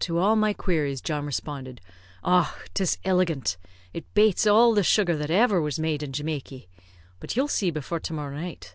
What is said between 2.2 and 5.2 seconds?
"Och! 'tis illigant. It bates all the sugar